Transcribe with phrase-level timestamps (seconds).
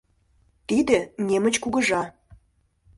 [0.67, 2.03] Тиде— немыч кугыжа.